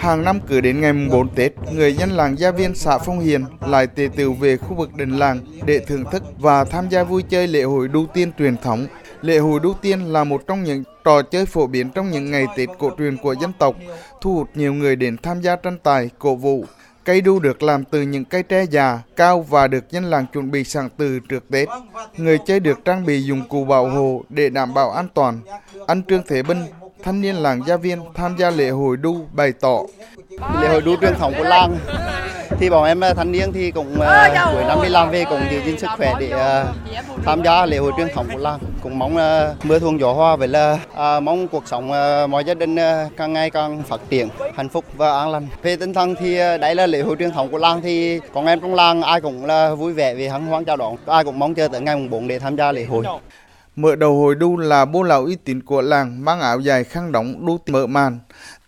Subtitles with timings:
[0.00, 3.44] Hàng năm cứ đến ngày 4 Tết, người dân làng Gia Viên xã Phong Hiền
[3.60, 7.22] lại tề tựu về khu vực đình làng để thưởng thức và tham gia vui
[7.22, 8.86] chơi lễ hội đu tiên truyền thống.
[9.22, 12.46] Lễ hội đu tiên là một trong những trò chơi phổ biến trong những ngày
[12.56, 13.76] Tết cổ truyền của dân tộc,
[14.20, 16.64] thu hút nhiều người đến tham gia tranh tài, cổ vũ.
[17.04, 20.50] Cây đu được làm từ những cây tre già, cao và được dân làng chuẩn
[20.50, 21.68] bị sẵn từ trước Tết.
[22.16, 25.40] Người chơi được trang bị dụng cụ bảo hộ để đảm bảo an toàn.
[25.86, 26.64] Anh Trương Thế Binh,
[27.02, 29.78] thanh niên làng Gia Viên tham gia lễ hội đu bày tỏ.
[30.60, 31.78] Lễ hội đu truyền thống của làng.
[32.58, 34.04] Thì bọn em ờ, thanh niên thì cũng uh,
[34.52, 37.78] cuối năm đi làm về cũng giữ gìn sức khỏe để uh, tham gia lễ
[37.78, 38.58] hội truyền thống của làng.
[38.82, 42.44] Cũng mong uh, mưa thuận gió hoa vậy là uh, mong cuộc sống uh, mọi
[42.44, 45.46] gia đình uh, càng ngày càng phát triển hạnh phúc và an lành.
[45.62, 47.80] Về tinh thần thì uh, đây là lễ hội truyền thống của làng.
[47.82, 50.96] Thì con em trong làng ai cũng là vui vẻ vì hân hoan chào đón.
[51.06, 53.04] Ai cũng mong chờ tới ngày mùng 4 để tham gia lễ hội.
[53.80, 57.12] Mở đầu hồi đu là bố lão uy tín của làng mang áo dài khăn
[57.12, 58.18] đóng đu mở màn.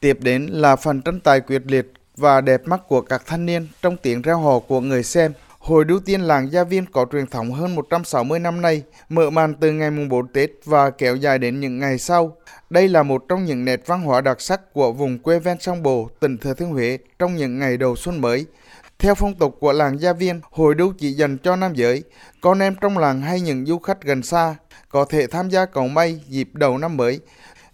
[0.01, 3.67] Tiếp đến là phần tranh tài quyết liệt và đẹp mắt của các thanh niên
[3.83, 5.33] trong tiếng reo hò của người xem.
[5.59, 9.55] Hồi đu tiên làng Gia Viên có truyền thống hơn 160 năm nay, mở màn
[9.55, 12.37] từ ngày mùng 4 Tết và kéo dài đến những ngày sau.
[12.71, 15.83] Đây là một trong những nét văn hóa đặc sắc của vùng quê ven sông
[15.83, 18.47] Bồ, tỉnh Thừa Thiên Huế trong những ngày đầu xuân mới.
[19.03, 22.03] Theo phong tục của làng Gia Viên, hồi đu chỉ dành cho nam giới,
[22.41, 24.57] con em trong làng hay những du khách gần xa
[24.89, 27.21] có thể tham gia cầu may dịp đầu năm mới.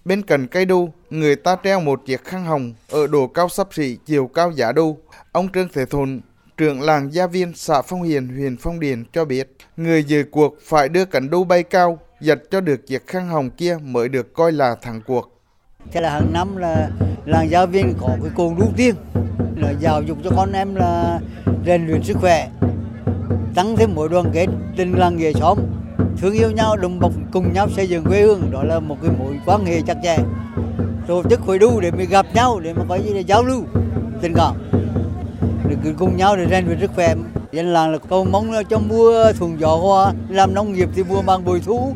[0.04, 3.68] Bên cạnh cây đu, người ta treo một chiếc khăn hồng ở độ cao sắp
[3.72, 4.98] xỉ chiều cao giả đu.
[5.32, 6.20] Ông Trương Thế Thôn,
[6.56, 10.54] trưởng làng Gia Viên, xã Phong Hiền, huyện Phong Điền cho biết, người dự cuộc
[10.62, 14.34] phải đưa cánh đu bay cao, giật cho được chiếc khăn hồng kia mới được
[14.34, 15.40] coi là thắng cuộc.
[15.92, 16.90] Thế là hàng năm là
[17.24, 18.94] làng Gia Viên có cái cuộc đu tiên
[19.60, 21.20] là giáo dục cho con em là
[21.66, 22.48] rèn luyện sức khỏe,
[23.54, 25.58] tăng thêm mối đoàn kết tình làng nghề xóm
[26.20, 28.50] thương yêu nhau đùm bọc cùng nhau xây dựng quê hương.
[28.50, 30.16] Đó là một cái mối quan hệ chặt chẽ.
[31.06, 33.62] Tổ chức hội đu để mình gặp nhau để mà có gì để giao lưu
[34.20, 34.54] tình cảm.
[35.68, 37.14] Để cùng nhau để rèn luyện sức khỏe.
[37.52, 41.22] Dân làng là cầu mong cho mua thùng gió hoa làm nông nghiệp thì mua
[41.22, 41.94] mang bồi thu.